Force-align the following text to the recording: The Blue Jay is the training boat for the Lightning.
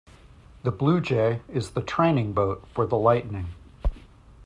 The 0.63 0.71
Blue 0.71 0.99
Jay 0.99 1.43
is 1.47 1.69
the 1.73 1.83
training 1.83 2.33
boat 2.33 2.65
for 2.73 2.87
the 2.87 2.97
Lightning. 2.97 3.49